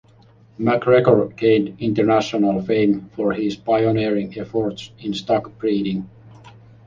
McGregor 0.59 1.35
gained 1.35 1.75
international 1.79 2.63
fame 2.63 3.11
for 3.15 3.33
his 3.33 3.55
pioneering 3.55 4.35
efforts 4.39 4.89
in 4.97 5.13
stock 5.13 5.55
breeding. 5.59 6.09